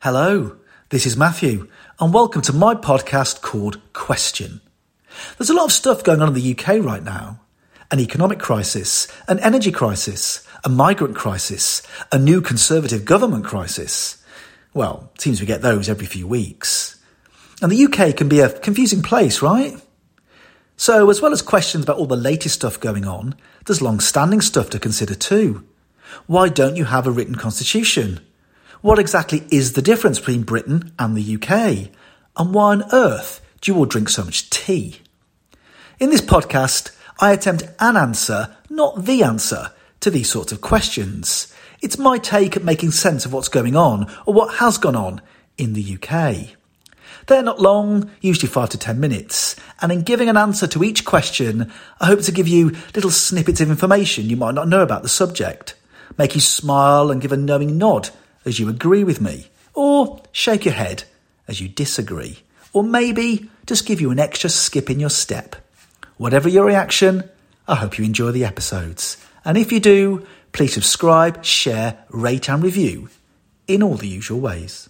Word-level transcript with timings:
Hello, 0.00 0.56
this 0.90 1.06
is 1.06 1.16
Matthew, 1.16 1.68
and 1.98 2.12
welcome 2.12 2.42
to 2.42 2.52
my 2.52 2.74
podcast 2.74 3.40
called 3.40 3.80
Question. 3.94 4.60
There's 5.38 5.48
a 5.48 5.54
lot 5.54 5.64
of 5.64 5.72
stuff 5.72 6.04
going 6.04 6.20
on 6.20 6.28
in 6.28 6.34
the 6.34 6.54
UK 6.54 6.84
right 6.84 7.02
now 7.02 7.40
an 7.90 8.00
economic 8.00 8.38
crisis, 8.38 9.08
an 9.28 9.38
energy 9.38 9.70
crisis, 9.70 10.46
a 10.64 10.68
migrant 10.68 11.14
crisis, 11.14 11.80
a 12.10 12.18
new 12.18 12.40
Conservative 12.40 13.04
government 13.04 13.44
crisis. 13.44 14.22
Well, 14.74 15.10
it 15.14 15.20
seems 15.20 15.40
we 15.40 15.46
get 15.46 15.62
those 15.62 15.88
every 15.88 16.06
few 16.06 16.26
weeks. 16.26 17.00
And 17.62 17.70
the 17.70 17.84
UK 17.84 18.16
can 18.16 18.28
be 18.28 18.40
a 18.40 18.50
confusing 18.58 19.02
place, 19.02 19.42
right? 19.42 19.80
So, 20.76 21.08
as 21.08 21.22
well 21.22 21.32
as 21.32 21.40
questions 21.40 21.84
about 21.84 21.98
all 21.98 22.06
the 22.06 22.16
latest 22.16 22.56
stuff 22.56 22.80
going 22.80 23.06
on, 23.06 23.36
there's 23.64 23.80
long 23.80 24.00
standing 24.00 24.40
stuff 24.40 24.70
to 24.70 24.80
consider 24.80 25.14
too. 25.14 25.64
Why 26.26 26.48
don't 26.48 26.76
you 26.76 26.84
have 26.84 27.06
a 27.06 27.12
written 27.12 27.36
constitution? 27.36 28.20
What 28.84 28.98
exactly 28.98 29.42
is 29.50 29.72
the 29.72 29.80
difference 29.80 30.18
between 30.18 30.42
Britain 30.42 30.92
and 30.98 31.16
the 31.16 31.36
UK? 31.36 31.88
And 32.36 32.52
why 32.52 32.72
on 32.72 32.84
earth 32.92 33.40
do 33.62 33.72
you 33.72 33.78
all 33.78 33.86
drink 33.86 34.10
so 34.10 34.22
much 34.22 34.50
tea? 34.50 35.00
In 35.98 36.10
this 36.10 36.20
podcast, 36.20 36.94
I 37.18 37.32
attempt 37.32 37.62
an 37.80 37.96
answer, 37.96 38.54
not 38.68 39.06
the 39.06 39.22
answer, 39.22 39.70
to 40.00 40.10
these 40.10 40.28
sorts 40.28 40.52
of 40.52 40.60
questions. 40.60 41.50
It's 41.80 41.96
my 41.96 42.18
take 42.18 42.58
at 42.58 42.62
making 42.62 42.90
sense 42.90 43.24
of 43.24 43.32
what's 43.32 43.48
going 43.48 43.74
on, 43.74 44.14
or 44.26 44.34
what 44.34 44.56
has 44.56 44.76
gone 44.76 44.96
on, 44.96 45.22
in 45.56 45.72
the 45.72 45.96
UK. 45.96 46.54
They're 47.26 47.42
not 47.42 47.62
long, 47.62 48.10
usually 48.20 48.52
five 48.52 48.68
to 48.68 48.78
ten 48.78 49.00
minutes, 49.00 49.56
and 49.80 49.92
in 49.92 50.02
giving 50.02 50.28
an 50.28 50.36
answer 50.36 50.66
to 50.66 50.84
each 50.84 51.06
question, 51.06 51.72
I 52.02 52.06
hope 52.08 52.20
to 52.20 52.32
give 52.32 52.48
you 52.48 52.76
little 52.94 53.10
snippets 53.10 53.62
of 53.62 53.70
information 53.70 54.28
you 54.28 54.36
might 54.36 54.54
not 54.54 54.68
know 54.68 54.82
about 54.82 55.02
the 55.02 55.08
subject, 55.08 55.74
make 56.18 56.34
you 56.34 56.42
smile 56.42 57.10
and 57.10 57.22
give 57.22 57.32
a 57.32 57.36
knowing 57.38 57.78
nod 57.78 58.10
as 58.44 58.58
you 58.58 58.68
agree 58.68 59.04
with 59.04 59.20
me, 59.20 59.48
or 59.72 60.20
shake 60.32 60.64
your 60.64 60.74
head 60.74 61.04
as 61.48 61.60
you 61.60 61.68
disagree, 61.68 62.38
or 62.72 62.82
maybe 62.82 63.50
just 63.66 63.86
give 63.86 64.00
you 64.00 64.10
an 64.10 64.18
extra 64.18 64.50
skip 64.50 64.90
in 64.90 65.00
your 65.00 65.10
step. 65.10 65.56
Whatever 66.16 66.48
your 66.48 66.64
reaction, 66.64 67.28
I 67.66 67.76
hope 67.76 67.98
you 67.98 68.04
enjoy 68.04 68.30
the 68.30 68.44
episodes. 68.44 69.16
And 69.44 69.58
if 69.58 69.72
you 69.72 69.80
do, 69.80 70.26
please 70.52 70.74
subscribe, 70.74 71.44
share, 71.44 71.98
rate, 72.10 72.48
and 72.48 72.62
review 72.62 73.08
in 73.66 73.82
all 73.82 73.96
the 73.96 74.08
usual 74.08 74.40
ways. 74.40 74.88